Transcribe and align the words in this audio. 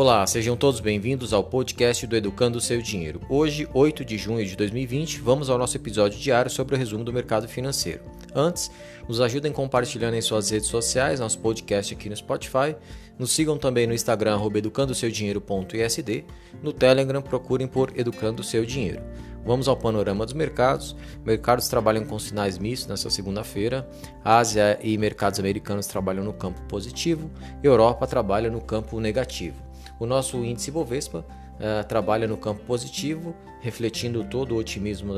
Olá, 0.00 0.24
sejam 0.28 0.56
todos 0.56 0.78
bem-vindos 0.78 1.32
ao 1.32 1.42
podcast 1.42 2.06
do 2.06 2.14
Educando 2.14 2.58
o 2.58 2.60
Seu 2.60 2.80
Dinheiro. 2.80 3.20
Hoje, 3.28 3.68
8 3.74 4.04
de 4.04 4.16
junho 4.16 4.46
de 4.46 4.54
2020, 4.54 5.18
vamos 5.18 5.50
ao 5.50 5.58
nosso 5.58 5.76
episódio 5.76 6.20
diário 6.20 6.48
sobre 6.48 6.76
o 6.76 6.78
resumo 6.78 7.02
do 7.02 7.12
mercado 7.12 7.48
financeiro. 7.48 8.04
Antes, 8.32 8.70
nos 9.08 9.20
ajudem 9.20 9.50
compartilhando 9.50 10.14
em 10.14 10.20
suas 10.20 10.50
redes 10.50 10.68
sociais, 10.68 11.18
nosso 11.18 11.40
podcast 11.40 11.92
aqui 11.92 12.08
no 12.08 12.16
Spotify. 12.16 12.76
Nos 13.18 13.32
sigam 13.32 13.58
também 13.58 13.88
no 13.88 13.92
Instagram, 13.92 14.38
educandoseudinheiro.isd. 14.54 16.24
No 16.62 16.72
Telegram, 16.72 17.20
procurem 17.20 17.66
por 17.66 17.92
Educando 17.96 18.42
o 18.42 18.44
Seu 18.44 18.64
Dinheiro. 18.64 19.02
Vamos 19.44 19.66
ao 19.66 19.76
panorama 19.76 20.24
dos 20.24 20.34
mercados. 20.34 20.94
Mercados 21.24 21.66
trabalham 21.66 22.04
com 22.04 22.20
sinais 22.20 22.56
mistos 22.56 22.86
nessa 22.86 23.10
segunda-feira. 23.10 23.90
Ásia 24.24 24.78
e 24.80 24.96
mercados 24.96 25.40
americanos 25.40 25.88
trabalham 25.88 26.22
no 26.22 26.32
campo 26.32 26.60
positivo. 26.68 27.28
Europa 27.64 28.06
trabalha 28.06 28.48
no 28.48 28.60
campo 28.60 29.00
negativo. 29.00 29.67
O 29.98 30.06
nosso 30.06 30.44
índice 30.44 30.70
Bovespa 30.70 31.24
uh, 31.58 31.86
trabalha 31.86 32.26
no 32.26 32.36
campo 32.36 32.62
positivo, 32.64 33.34
refletindo 33.60 34.22
todo 34.22 34.54
o 34.54 34.58
otimismo 34.58 35.12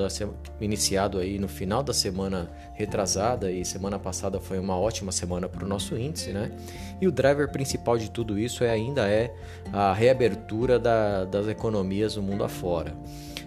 iniciado 0.61 1.19
aí 1.19 1.39
no 1.39 1.49
final 1.49 1.83
da 1.83 1.93
semana 1.93 2.51
retrasada 2.73 3.53
e 3.53 3.65
semana 3.65 3.99
passada 3.99 4.41
foi 4.41 4.59
uma 4.59 4.79
ótima 4.79 5.13
semana 5.13 5.49
para 5.49 5.65
o 5.65 5.69
nosso 5.69 5.97
índice, 5.97 6.33
né? 6.33 6.51
E 7.01 7.07
o 7.07 7.13
driver 7.13 7.51
principal 7.53 7.99
de 7.99 8.11
tudo 8.11 8.39
isso 8.39 8.65
é, 8.65 8.71
ainda 8.71 9.07
é 9.07 9.35
a 9.73 9.93
reabertura 9.93 10.79
da, 10.79 11.25
das 11.27 11.47
economias 11.49 12.15
do 12.15 12.23
mundo 12.23 12.43
afora. 12.43 12.97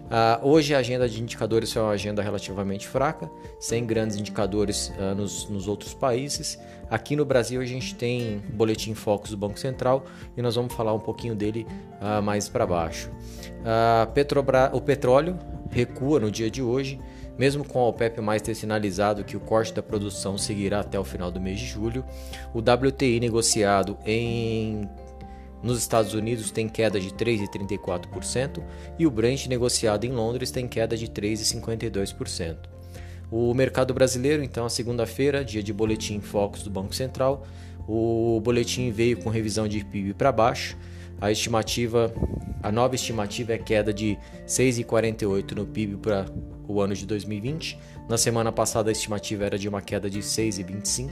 Uh, 0.04 0.48
hoje 0.48 0.76
a 0.76 0.80
agenda 0.80 1.08
de 1.08 1.22
indicadores 1.22 1.72
foi 1.72 1.82
uma 1.82 1.92
agenda 1.92 2.22
relativamente 2.22 2.88
fraca, 2.88 3.32
sem 3.60 3.86
grandes 3.86 4.18
indicadores 4.18 4.94
uh, 5.00 5.16
nos, 5.16 5.50
nos, 5.50 5.68
outros 5.68 5.94
países. 5.94 6.60
Aqui 6.90 7.16
no 7.16 7.26
Brasil 7.26 7.62
a 7.62 7.66
gente 7.66 7.96
tem 7.96 8.40
boletim 8.54 8.94
Focus 8.94 9.32
do 9.32 9.38
Banco 9.38 9.58
Central 9.58 10.06
e 10.38 10.42
nós 10.42 10.56
vamos 10.56 10.74
falar 10.74 10.94
um 10.94 11.00
pouquinho 11.00 11.34
dele 11.34 11.66
uh, 12.00 12.22
mais 12.22 12.48
para 12.48 12.66
baixo. 12.68 13.10
O 14.73 14.82
petróleo 14.82 15.40
recua 15.72 16.20
no 16.20 16.30
dia 16.30 16.52
de 16.52 16.62
hoje, 16.62 17.00
mesmo 17.38 17.66
com 17.66 17.80
a 17.80 17.88
OPEP 17.88 18.22
mais 18.22 18.42
ter 18.42 18.54
sinalizado 18.54 19.23
que 19.23 19.36
o 19.36 19.40
corte 19.40 19.73
da 19.73 19.82
produção 19.82 20.38
seguirá 20.38 20.82
até 20.82 21.00
o 21.00 21.04
final 21.04 21.32
do 21.32 21.42
mês 21.42 21.60
de 21.60 21.66
julho. 21.66 22.06
O 22.54 22.60
WTI 22.60 23.20
negociado 23.20 23.98
em 24.06 24.88
nos 25.64 25.80
Estados 25.80 26.14
Unidos 26.14 26.52
tem 26.52 26.67
queda 26.67 27.00
de 27.00 27.09
3,34% 27.11 28.61
e 29.00 29.08
o 29.08 29.11
Brent 29.11 29.47
negociado 29.47 30.03
em 30.03 30.11
Londres 30.11 30.52
tem 30.52 30.67
queda 30.67 30.97
de 30.97 31.08
3,52%. 31.08 32.58
O 33.31 33.53
mercado 33.53 33.94
brasileiro, 33.94 34.44
então, 34.44 34.66
a 34.66 34.70
segunda-feira, 34.70 35.44
dia 35.44 35.64
de 35.64 35.73
boletim 35.73 36.20
Focus 36.20 36.61
do 36.61 36.70
Banco 36.70 36.94
Central, 36.94 37.47
o 37.88 38.39
boletim 38.44 38.92
veio 38.92 39.17
com 39.17 39.30
revisão 39.30 39.67
de 39.67 39.83
PIB 39.83 40.14
para 40.14 40.31
baixo. 40.31 40.78
A 41.20 41.31
estimativa, 41.31 42.14
a 42.61 42.72
nova 42.72 42.95
estimativa 42.95 43.53
é 43.53 43.58
queda 43.58 43.94
de 43.94 44.17
6,48 44.45 45.53
no 45.53 45.66
PIB 45.66 45.98
para 45.98 46.25
o 46.67 46.81
ano 46.81 46.94
de 46.94 47.05
2020. 47.05 47.80
Na 48.09 48.17
semana 48.17 48.52
passada 48.52 48.89
a 48.89 48.92
estimativa 48.92 49.45
era 49.45 49.58
de 49.58 49.67
uma 49.67 49.81
queda 49.81 50.09
de 50.09 50.20
6,25. 50.20 51.11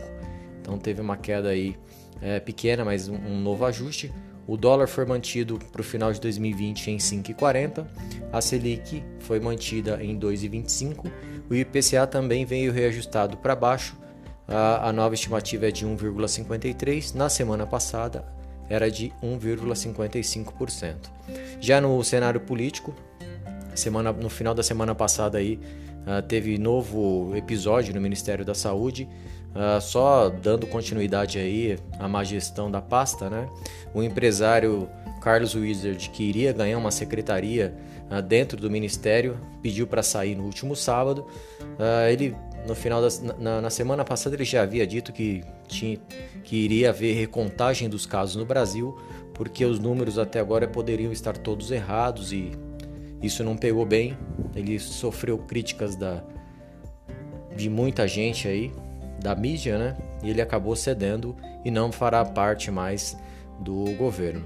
Então 0.62 0.78
teve 0.78 1.02
uma 1.02 1.18
queda 1.18 1.50
aí 1.50 1.76
é, 2.22 2.40
pequena, 2.40 2.86
mas 2.86 3.08
um, 3.08 3.16
um 3.16 3.42
novo 3.42 3.66
ajuste. 3.66 4.14
O 4.48 4.58
dólar 4.58 4.88
foi 4.88 5.06
mantido 5.06 5.60
para 5.72 5.82
o 5.82 5.84
final 5.84 6.12
de 6.12 6.20
2020 6.20 6.92
em 6.92 6.98
5,40, 6.98 7.86
a 8.32 8.42
Selic 8.42 9.04
foi 9.20 9.40
mantida 9.40 10.04
em 10.04 10.20
2,25, 10.20 11.12
o 11.50 11.56
IPCA 11.56 12.08
também 12.08 12.46
veio 12.46 12.72
reajustado 12.72 13.38
para 13.38 13.56
baixo, 13.56 13.96
a, 14.48 14.92
nova 14.92 15.16
estimativa 15.16 15.68
é 15.68 15.72
de 15.72 15.86
1,53, 15.86 17.16
na 17.16 17.30
semana 17.30 17.66
passada 17.66 18.26
era 18.68 18.92
de 18.92 19.14
1,55%. 19.24 20.96
Já 21.60 21.80
no 21.80 22.04
cenário 22.04 22.42
político, 22.42 22.94
semana, 23.74 24.12
no 24.12 24.30
final 24.30 24.54
da 24.54 24.64
semana 24.64 24.94
passada 24.94 25.38
aí, 25.38 25.60
uh, 26.06 26.22
teve 26.22 26.58
novo 26.58 27.34
episódio 27.36 27.94
no 27.94 28.02
Ministério 28.02 28.44
da 28.44 28.54
Saúde, 28.54 29.08
Uh, 29.54 29.82
só 29.82 30.30
dando 30.30 30.66
continuidade 30.66 31.38
aí 31.38 31.78
à 32.00 32.08
má 32.08 32.24
gestão 32.24 32.72
da 32.72 32.82
pasta, 32.82 33.30
né? 33.30 33.50
O 33.94 34.02
empresário 34.02 34.88
Carlos 35.20 35.56
Wizard, 35.56 36.10
que 36.10 36.24
iria 36.24 36.54
ganhar 36.54 36.78
uma 36.78 36.90
secretaria 36.90 37.76
uh, 38.10 38.22
dentro 38.22 38.58
do 38.58 38.72
ministério, 38.72 39.38
pediu 39.62 39.86
para 39.86 40.02
sair 40.02 40.36
no 40.36 40.46
último 40.46 40.76
sábado. 40.76 41.26
Uh, 41.62 42.10
ele, 42.10 42.36
no 42.66 42.74
final 42.74 43.02
da 43.02 43.10
na, 43.38 43.62
na, 43.62 43.70
semana 43.70 44.06
passada, 44.06 44.36
ele 44.36 44.46
já 44.46 44.64
havia 44.64 44.88
dito 44.88 45.12
que, 45.12 45.44
tinha, 45.68 46.00
que 46.44 46.56
iria 46.56 46.90
haver 46.90 47.14
recontagem 47.14 47.90
dos 47.90 48.06
casos 48.06 48.38
no 48.38 48.46
Brasil, 48.46 48.98
porque 49.34 49.66
os 49.66 49.80
números 49.80 50.18
até 50.18 50.40
agora 50.40 50.68
poderiam 50.68 51.12
estar 51.12 51.38
todos 51.38 51.72
errados 51.72 52.32
e 52.32 52.52
isso 53.22 53.44
não 53.44 53.58
pegou 53.58 53.86
bem. 53.86 54.18
Ele 54.56 54.80
sofreu 54.80 55.38
críticas 55.38 55.96
da, 55.96 56.24
de 57.56 57.70
muita 57.70 58.08
gente 58.08 58.48
aí, 58.48 58.72
da 59.22 59.36
mídia, 59.36 59.78
né? 59.78 59.98
E 60.24 60.30
ele 60.30 60.42
acabou 60.42 60.76
cedendo 60.76 61.36
e 61.64 61.72
não 61.72 61.92
fará 61.92 62.26
parte 62.26 62.72
mais 62.72 63.18
do 63.60 63.86
governo. 63.98 64.44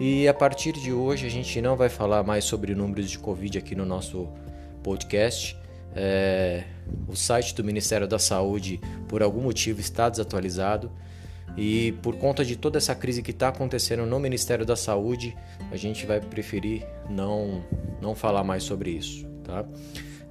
E 0.00 0.26
a 0.28 0.34
partir 0.34 0.72
de 0.72 0.92
hoje 0.92 1.26
a 1.26 1.30
gente 1.30 1.60
não 1.60 1.76
vai 1.76 1.88
falar 1.88 2.22
mais 2.22 2.44
sobre 2.44 2.74
números 2.74 3.10
de 3.10 3.18
Covid 3.18 3.58
aqui 3.58 3.74
no 3.74 3.86
nosso 3.86 4.28
podcast. 4.82 5.56
É, 5.94 6.64
o 7.08 7.16
site 7.16 7.54
do 7.54 7.64
Ministério 7.64 8.06
da 8.06 8.18
Saúde, 8.18 8.80
por 9.08 9.22
algum 9.22 9.40
motivo, 9.42 9.80
está 9.80 10.08
desatualizado. 10.08 10.90
E 11.56 11.92
por 12.02 12.16
conta 12.16 12.44
de 12.44 12.54
toda 12.54 12.76
essa 12.76 12.94
crise 12.94 13.22
que 13.22 13.30
está 13.30 13.48
acontecendo 13.48 14.04
no 14.04 14.20
Ministério 14.20 14.66
da 14.66 14.76
Saúde, 14.76 15.34
a 15.70 15.76
gente 15.76 16.04
vai 16.04 16.20
preferir 16.20 16.86
não, 17.08 17.64
não 18.02 18.14
falar 18.14 18.44
mais 18.44 18.62
sobre 18.62 18.90
isso. 18.90 19.26
Tá? 19.42 19.64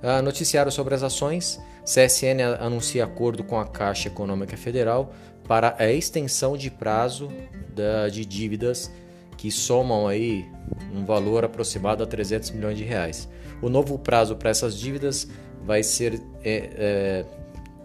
Uh, 0.03 0.21
noticiário 0.21 0.71
sobre 0.71 0.93
as 0.93 1.03
ações. 1.03 1.59
CSN 1.83 2.41
anuncia 2.59 3.03
acordo 3.03 3.43
com 3.43 3.59
a 3.59 3.65
Caixa 3.65 4.07
Econômica 4.07 4.57
Federal 4.57 5.13
para 5.47 5.75
a 5.77 5.91
extensão 5.91 6.57
de 6.57 6.71
prazo 6.71 7.31
da, 7.73 8.09
de 8.09 8.25
dívidas 8.25 8.91
que 9.37 9.51
somam 9.51 10.07
aí 10.07 10.45
um 10.93 11.05
valor 11.05 11.43
aproximado 11.43 12.03
a 12.03 12.07
300 12.07 12.51
milhões 12.51 12.77
de 12.77 12.83
reais. 12.83 13.27
O 13.61 13.69
novo 13.69 13.99
prazo 13.99 14.35
para 14.35 14.49
essas 14.49 14.77
dívidas 14.77 15.27
vai 15.61 15.83
ser 15.83 16.21
é, 16.43 16.69
é, 16.75 17.25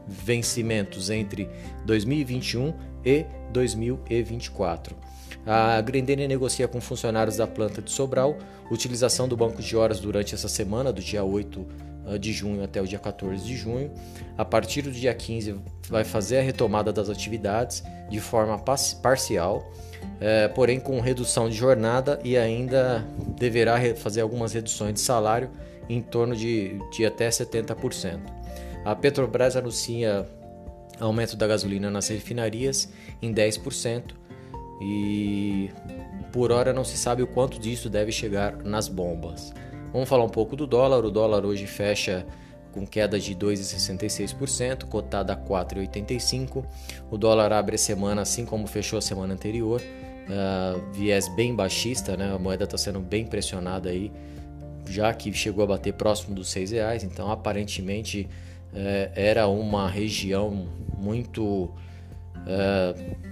vencimentos 0.07 1.11
entre 1.11 1.49
2021 1.85 2.73
e 3.05 3.27
2024. 3.53 4.97
A 5.47 5.81
Grendene 5.81 6.29
negocia 6.29 6.69
com 6.69 6.81
funcionários 6.81 7.37
da 7.37 7.47
planta 7.47 7.81
de 7.81 7.91
Sobral 7.91 8.37
utilização 8.71 9.27
do 9.27 9.37
banco 9.37 9.61
de 9.61 9.77
horas 9.77 9.99
durante 9.99 10.35
essa 10.35 10.49
semana, 10.49 10.93
do 10.93 11.01
dia 11.03 11.25
8 11.25 11.67
ah, 11.67 11.90
de 12.19 12.33
junho 12.33 12.63
até 12.63 12.81
o 12.81 12.87
dia 12.87 12.99
14 12.99 13.45
de 13.45 13.57
junho. 13.57 13.91
A 14.37 14.45
partir 14.45 14.83
do 14.83 14.91
dia 14.91 15.15
15, 15.15 15.57
vai 15.89 16.05
fazer 16.05 16.39
a 16.39 16.43
retomada 16.43 16.93
das 16.93 17.09
atividades 17.09 17.83
de 18.09 18.21
forma 18.21 18.59
parcial, 19.03 19.71
é, 20.21 20.49
porém 20.49 20.81
com 20.81 21.01
redução 21.01 21.49
de 21.49 21.57
jornada 21.57 22.19
e 22.25 22.37
ainda 22.37 23.07
deverá 23.37 23.79
fazer 23.95 24.21
algumas 24.21 24.53
reduções 24.53 24.95
de 24.95 25.01
salário 25.01 25.51
em 25.89 26.01
torno 26.01 26.37
de, 26.37 26.79
de 26.93 27.05
até 27.05 27.29
70%. 27.29 28.21
A 28.85 28.95
Petrobras 28.95 29.57
anuncia 29.57 30.27
aumento 30.99 31.37
da 31.37 31.47
gasolina 31.47 31.91
nas 31.91 32.09
refinarias 32.09 32.89
em 33.21 33.33
10% 33.33 34.03
e 34.81 35.71
por 36.33 36.53
hora 36.53 36.73
não 36.73 36.85
se 36.85 36.97
sabe 36.97 37.23
o 37.23 37.27
quanto 37.27 37.59
disso 37.59 37.91
deve 37.91 38.13
chegar 38.13 38.57
nas 38.59 38.89
bombas. 38.89 39.53
Vamos 39.93 40.09
falar 40.09 40.25
um 40.25 40.29
pouco 40.29 40.55
do 40.55 40.67
dólar. 40.67 41.05
O 41.05 41.11
dólar 41.11 41.45
hoje 41.45 41.67
fecha 41.67 42.27
com 42.73 42.87
queda 42.87 43.19
de 43.19 43.35
2,66%, 43.35 44.85
cotada 44.85 45.33
a 45.33 45.37
4,85. 45.37 46.65
O 47.11 47.19
dólar 47.19 47.53
abre 47.53 47.75
a 47.75 47.79
semana 47.79 48.23
assim 48.23 48.45
como 48.45 48.67
fechou 48.67 48.99
a 48.99 49.03
semana 49.03 49.35
anterior, 49.35 49.81
uh, 49.81 50.93
viés 50.93 51.29
bem 51.35 51.55
baixista, 51.55 52.17
né? 52.17 52.33
A 52.33 52.39
moeda 52.39 52.65
está 52.65 52.79
sendo 52.79 53.01
bem 53.01 53.27
pressionada 53.27 53.91
aí, 53.91 54.13
já 54.89 55.13
que 55.13 55.33
chegou 55.33 55.65
a 55.65 55.67
bater 55.67 55.95
próximo 55.95 56.35
dos 56.35 56.49
seis 56.49 56.71
reais. 56.71 57.03
Então, 57.03 57.31
aparentemente, 57.31 58.29
uh, 58.73 59.13
era 59.15 59.49
uma 59.49 59.89
região 59.89 60.69
muito 60.97 61.65
uh, 61.65 63.31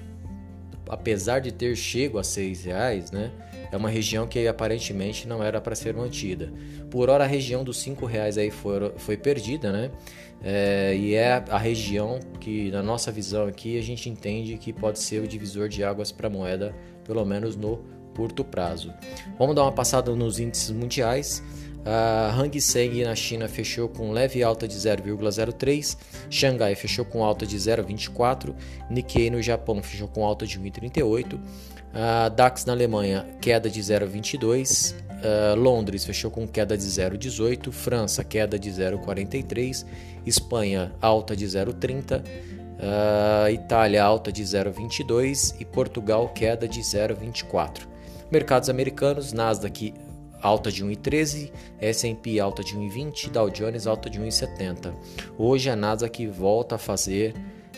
apesar 0.89 1.41
de 1.41 1.53
ter 1.53 1.77
chego 1.77 2.19
a 2.19 2.25
seis 2.25 2.65
reais, 2.65 3.11
né, 3.11 3.31
é 3.71 3.77
uma 3.77 3.91
região 3.91 4.27
que 4.27 4.47
aparentemente 4.47 5.29
não 5.29 5.43
era 5.43 5.61
para 5.61 5.75
ser 5.75 5.95
mantida. 5.95 6.53
Por 6.91 7.11
hora 7.11 7.25
a 7.25 7.27
região 7.27 7.63
dos 7.63 7.79
cinco 7.79 8.07
reais 8.07 8.39
aí 8.39 8.51
foi, 8.51 8.93
foi 8.97 9.17
perdida, 9.17 9.71
né? 9.71 9.91
É, 10.43 10.97
e 10.97 11.15
é 11.15 11.45
a 11.51 11.59
região 11.59 12.21
que, 12.41 12.71
na 12.71 12.83
nossa 12.83 13.11
visão 13.11 13.47
aqui, 13.47 13.77
a 13.77 13.83
gente 13.83 14.09
entende 14.09 14.57
que 14.57 14.73
pode 14.73 15.01
ser 15.01 15.21
o 15.21 15.27
divisor 15.27 15.69
de 15.69 15.83
águas 15.83 16.13
para 16.13 16.29
a 16.29 16.31
moeda, 16.31 16.75
pelo 17.05 17.25
menos 17.25 17.57
no 17.57 17.85
curto 18.15 18.45
prazo. 18.45 18.93
Vamos 19.39 19.55
dar 19.55 19.63
uma 19.63 19.73
passada 19.73 20.15
nos 20.15 20.39
índices 20.39 20.71
mundiais. 20.71 21.43
Hang 22.37 22.61
Seng 22.61 23.03
na 23.05 23.15
China 23.15 23.49
fechou 23.49 23.89
com 23.89 24.11
leve 24.11 24.43
alta 24.43 24.69
de 24.69 24.77
0,03, 24.77 25.97
Xangai 26.31 26.75
fechou 26.75 27.05
com 27.05 27.25
alta 27.25 27.47
de 27.47 27.57
0,24, 27.57 28.55
Nikkei 28.91 29.31
no 29.31 29.41
Japão 29.41 29.83
fechou 29.83 30.09
com 30.09 30.25
alta 30.25 30.47
de 30.47 30.59
1,38, 30.59 31.39
a 31.95 32.29
DAX 32.29 32.65
na 32.65 32.73
Alemanha 32.73 33.27
queda 33.41 33.71
de 33.71 33.81
0,22, 33.81 34.95
Londres 35.57 36.05
fechou 36.05 36.31
com 36.31 36.47
queda 36.47 36.77
de 36.77 36.85
0,18, 36.85 37.73
França 37.73 38.23
queda 38.23 38.59
de 38.59 38.71
0,43, 38.71 39.85
Espanha 40.27 40.93
alta 41.01 41.35
de 41.35 41.47
0,30, 41.47 42.23
Itália 43.53 44.05
alta 44.05 44.31
de 44.31 44.43
0,22 44.43 45.57
e 45.59 45.65
Portugal 45.65 46.29
queda 46.29 46.69
de 46.69 46.81
0,24. 46.81 47.89
Mercados 48.31 48.69
americanos, 48.69 49.33
Nasdaq 49.33 49.95
alta 50.43 50.71
de 50.71 50.85
1,13, 50.85 51.51
S&P 51.81 52.41
alta 52.41 52.63
de 52.63 52.77
1,20, 52.77 53.31
Dow 53.31 53.51
Jones 53.51 53.87
alta 53.87 54.09
de 54.09 54.21
1,70. 54.21 54.93
Hoje 55.37 55.71
a 55.71 55.77
Nasdaq 55.77 56.27
volta 56.27 56.77
a 56.77 56.79
fazer 56.79 57.35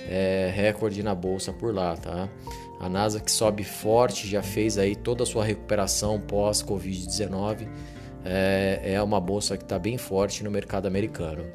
é, 0.09 0.53
recorde 0.55 1.03
na 1.03 1.15
bolsa 1.15 1.53
por 1.53 1.75
lá, 1.75 1.97
tá? 1.97 2.29
A 2.81 2.89
Nasdaq 2.89 3.31
sobe 3.31 3.63
forte, 3.63 4.27
já 4.27 4.43
fez 4.43 4.79
aí 4.79 4.97
toda 4.97 5.23
a 5.23 5.27
sua 5.27 5.45
recuperação 5.45 6.19
pós 6.19 6.63
Covid-19. 6.63 7.69
É, 8.23 8.81
é, 8.85 9.03
uma 9.03 9.19
bolsa 9.19 9.57
que 9.57 9.63
está 9.63 9.79
bem 9.79 9.97
forte 9.97 10.45
no 10.45 10.51
mercado 10.51 10.87
americano. 10.87 11.47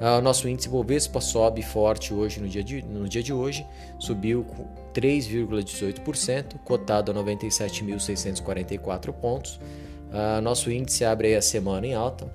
Ah, 0.00 0.18
o 0.18 0.20
nosso 0.20 0.48
índice 0.48 0.68
Bovespa 0.68 1.20
sobe 1.20 1.62
forte 1.62 2.14
hoje 2.14 2.40
no 2.40 2.48
dia 2.48 2.62
de, 2.62 2.80
no 2.82 3.08
dia 3.08 3.22
de 3.22 3.32
hoje, 3.32 3.66
subiu 3.98 4.46
3,18%, 4.94 6.58
cotado 6.64 7.10
a 7.10 7.14
97.644 7.14 9.12
pontos. 9.12 9.58
Uh, 10.12 10.40
nosso 10.42 10.70
índice 10.70 11.04
abre 11.04 11.34
a 11.34 11.42
semana 11.42 11.86
em 11.86 11.94
alta, 11.94 12.30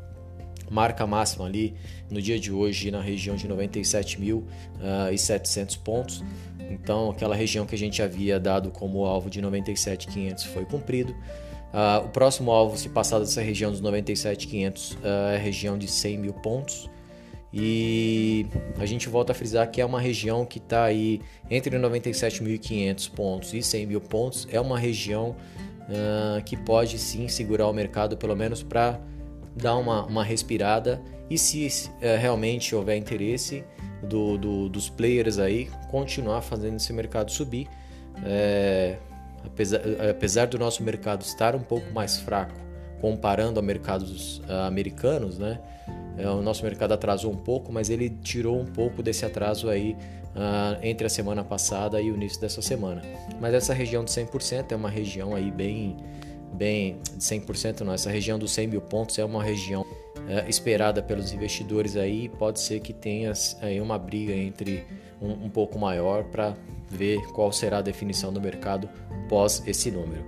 marca 0.70 1.06
máxima 1.06 1.46
ali 1.46 1.76
no 2.10 2.22
dia 2.22 2.40
de 2.40 2.50
hoje 2.52 2.90
na 2.90 3.02
região 3.02 3.36
de 3.36 3.48
97.700 3.48 5.76
uh, 5.76 5.80
pontos. 5.82 6.24
Então, 6.70 7.12
aquela 7.12 7.36
região 7.36 7.66
que 7.66 7.76
a 7.76 7.78
gente 7.78 8.02
havia 8.02 8.40
dado 8.40 8.72
como 8.72 9.06
alvo 9.06 9.30
de 9.30 9.42
97.500 9.42 10.48
foi 10.48 10.66
cumprido. 10.66 11.14
Uh, 11.14 12.06
o 12.06 12.10
próximo 12.10 12.52
alvo, 12.52 12.78
se 12.78 12.90
passar 12.90 13.20
dessa 13.20 13.42
região 13.42 13.72
dos 13.72 13.82
97.500, 13.82 14.96
uh, 14.96 14.98
é 15.32 15.36
a 15.36 15.40
região 15.40 15.78
de 15.78 15.88
100 15.88 16.18
mil 16.18 16.34
pontos. 16.34 16.90
E 17.54 18.46
a 18.78 18.86
gente 18.86 19.08
volta 19.08 19.32
a 19.32 19.36
frisar 19.36 19.72
que 19.72 19.80
é 19.80 19.86
uma 19.86 20.02
região 20.02 20.46
que 20.46 20.60
está 20.60 20.84
aí 20.84 21.22
entre 21.50 21.78
97.500 21.78 23.12
pontos 23.12 23.54
e 23.54 23.64
100 23.64 23.86
mil 23.86 24.02
pontos. 24.02 24.46
É 24.52 24.60
uma 24.60 24.78
região 24.78 25.34
uh, 25.88 26.44
que 26.44 26.56
pode 26.56 26.98
sim 27.00 27.28
segurar 27.28 27.68
o 27.68 27.74
mercado, 27.74 28.18
pelo 28.18 28.36
menos 28.36 28.64
para 28.64 29.00
dar 29.56 29.76
uma, 29.76 30.06
uma 30.06 30.24
respirada. 30.24 31.02
E 31.30 31.38
se 31.38 31.68
uh, 31.68 32.20
realmente 32.20 32.74
houver 32.76 32.98
interesse 32.98 33.64
do, 34.04 34.38
do, 34.38 34.70
dos 34.70 34.90
players 34.90 35.40
aí, 35.40 35.70
continuar 35.90 36.42
fazendo 36.42 36.78
esse 36.78 36.94
mercado 36.94 37.32
subir. 37.32 37.68
É, 38.24 38.98
apesar, 39.46 39.82
apesar 40.10 40.48
do 40.48 40.58
nosso 40.58 40.82
mercado 40.84 41.22
estar 41.22 41.56
um 41.56 41.62
pouco 41.62 41.92
mais 41.92 42.18
fraco 42.18 42.68
comparando 43.00 43.60
a 43.60 43.64
mercados 43.64 44.40
uh, 44.40 44.66
americanos, 44.68 45.38
né? 45.38 45.60
É, 46.18 46.28
o 46.28 46.42
nosso 46.42 46.64
mercado 46.64 46.94
atrasou 46.94 47.32
um 47.32 47.38
pouco, 47.38 47.72
mas 47.72 47.90
ele 47.90 48.10
tirou 48.10 48.60
um 48.60 48.66
pouco 48.66 49.04
desse 49.04 49.26
atraso 49.26 49.70
aí 49.70 49.96
uh, 50.36 50.78
entre 50.82 51.06
a 51.06 51.10
semana 51.10 51.44
passada 51.44 52.02
e 52.02 52.12
o 52.12 52.16
início 52.16 52.40
dessa 52.42 52.62
semana. 52.62 53.02
Mas 53.40 53.54
essa 53.54 53.74
região 53.74 54.04
de 54.04 54.12
100% 54.12 54.72
é 54.72 54.76
uma 54.76 54.90
região 54.90 55.36
aí 55.36 55.52
bem, 55.52 55.96
bem 56.54 57.00
de 57.16 57.24
100% 57.24 57.82
não, 57.82 57.94
essa 57.94 58.10
região 58.10 58.40
dos 58.40 58.52
100 58.52 58.68
mil 58.68 58.82
pontos 58.82 59.18
é 59.20 59.26
uma 59.26 59.44
região 59.44 59.82
uh, 59.82 60.50
esperada 60.50 61.02
pelos 61.02 61.32
investidores 61.32 61.96
aí, 61.96 62.30
pode 62.30 62.60
ser 62.60 62.80
que 62.80 62.94
tenha 62.94 63.34
aí 63.62 63.80
uma 63.80 64.00
briga 64.00 64.34
entre 64.34 64.86
um, 65.22 65.46
um 65.46 65.50
pouco 65.50 65.78
maior 65.78 66.24
para 66.26 66.56
ver 66.90 67.20
qual 67.34 67.52
será 67.52 67.80
a 67.80 67.82
definição 67.82 68.32
do 68.32 68.42
mercado 68.42 68.90
pós 69.28 69.62
esse 69.68 69.92
número. 69.92 70.24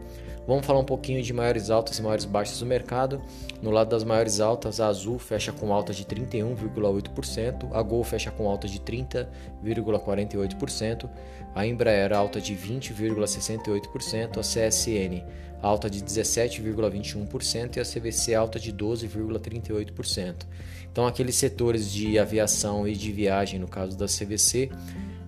Vamos 0.50 0.66
falar 0.66 0.80
um 0.80 0.84
pouquinho 0.84 1.22
de 1.22 1.32
maiores 1.32 1.70
altas 1.70 2.00
e 2.00 2.02
maiores 2.02 2.26
baixas 2.26 2.58
do 2.58 2.66
mercado. 2.66 3.22
No 3.62 3.70
lado 3.70 3.92
das 3.92 4.04
maiores 4.04 4.40
altas, 4.40 4.80
a 4.80 4.88
Azul 4.88 5.20
fecha 5.20 5.52
com 5.52 5.72
alta 5.72 5.94
de 5.94 6.04
31,8%, 6.04 7.70
a 7.72 7.84
Gol 7.84 8.04
fecha 8.04 8.32
com 8.32 8.50
alta 8.50 8.68
de 8.68 8.80
30,48%, 8.80 11.08
a 11.54 11.68
Embraer 11.68 12.12
alta 12.14 12.42
de 12.42 12.56
20,68%, 12.56 14.40
a 14.40 14.42
CSN 14.42 15.24
alta 15.62 15.90
de 15.90 16.02
17,21% 16.02 17.78
e 17.78 17.80
a 17.80 17.84
CVC 17.84 18.34
alta 18.34 18.60
de 18.60 18.74
12,38%. 18.74 20.48
Então, 20.92 21.06
aqueles 21.06 21.36
setores 21.36 21.92
de 21.92 22.18
aviação 22.18 22.88
e 22.88 22.96
de 22.96 23.12
viagem, 23.12 23.60
no 23.60 23.68
caso 23.68 23.96
da 23.98 24.06
CVC, 24.06 24.72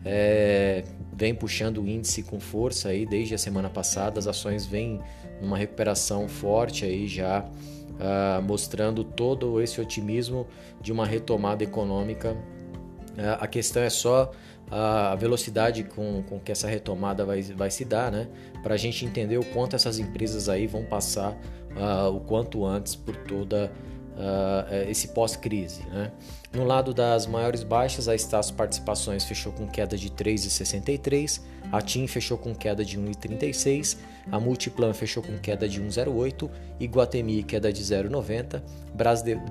é, 0.03 0.83
vem 1.13 1.33
puxando 1.35 1.79
o 1.79 1.87
índice 1.87 2.23
com 2.23 2.39
força 2.39 2.89
aí 2.89 3.05
desde 3.05 3.35
a 3.35 3.37
semana 3.37 3.69
passada. 3.69 4.19
As 4.19 4.27
ações 4.27 4.65
vêm 4.65 4.99
numa 5.41 5.57
recuperação 5.57 6.27
forte 6.27 6.85
aí 6.85 7.07
já 7.07 7.45
uh, 8.01 8.41
mostrando 8.41 9.03
todo 9.03 9.61
esse 9.61 9.79
otimismo 9.79 10.47
de 10.81 10.91
uma 10.91 11.05
retomada 11.05 11.63
econômica. 11.63 12.31
Uh, 12.31 13.37
a 13.39 13.47
questão 13.47 13.83
é 13.83 13.89
só 13.89 14.31
a 14.69 15.15
velocidade 15.15 15.83
com, 15.83 16.23
com 16.23 16.39
que 16.39 16.49
essa 16.49 16.65
retomada 16.65 17.25
vai, 17.25 17.41
vai 17.41 17.69
se 17.69 17.83
dar, 17.83 18.09
né? 18.09 18.29
Para 18.63 18.75
a 18.75 18.77
gente 18.77 19.05
entender 19.05 19.37
o 19.37 19.43
quanto 19.43 19.75
essas 19.75 19.99
empresas 19.99 20.47
aí 20.47 20.65
vão 20.65 20.85
passar 20.85 21.33
uh, 21.75 22.15
o 22.15 22.21
quanto 22.21 22.65
antes 22.65 22.95
por 22.95 23.15
toda 23.17 23.69
uh, 24.17 24.89
esse 24.89 25.09
pós-crise. 25.09 25.83
Né? 25.87 26.11
No 26.53 26.65
lado 26.65 26.93
das 26.93 27.25
maiores 27.25 27.63
baixas, 27.63 28.07
a 28.07 28.15
Estácio 28.15 28.53
Participações 28.55 29.23
fechou 29.23 29.51
com 29.53 29.67
queda 29.67 29.97
de 29.97 30.09
3,63, 30.09 31.41
a 31.71 31.81
TIM 31.81 32.07
fechou 32.07 32.37
com 32.37 32.53
queda 32.53 32.83
de 32.83 32.99
1,36, 32.99 33.97
a 34.31 34.39
Multiplan 34.39 34.93
fechou 34.93 35.23
com 35.23 35.37
queda 35.37 35.67
de 35.67 35.81
1,08, 35.81 36.49
Iguatemi 36.79 37.43
queda 37.43 37.71
de 37.71 37.81
0,90, 37.81 38.61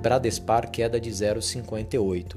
Bradespar 0.00 0.70
queda 0.70 1.00
de 1.00 1.10
0,58. 1.10 2.36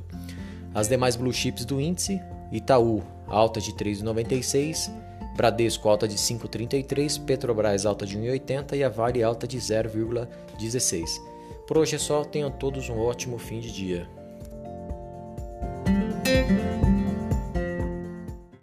As 0.74 0.88
demais 0.88 1.16
blue 1.16 1.34
chips 1.34 1.66
do 1.66 1.80
índice, 1.80 2.22
Itaú 2.52 3.04
alta 3.28 3.60
de 3.60 3.74
3,96, 3.74 4.92
Bradesco 5.36 5.90
alta 5.90 6.08
de 6.08 6.16
5,33, 6.16 7.24
Petrobras 7.25 7.86
alta 7.86 8.06
de 8.06 8.18
1,80 8.18 8.78
e 8.78 8.84
a 8.84 8.90
Vale 8.90 9.24
alta 9.24 9.48
de 9.48 9.58
0,16. 9.58 11.33
Por 11.74 11.80
hoje 11.80 11.96
é 11.96 11.98
só, 11.98 12.24
tenham 12.24 12.52
todos 12.52 12.88
um 12.88 13.00
ótimo 13.00 13.40
fim 13.40 13.60
de 13.60 13.72
dia. 13.72 14.08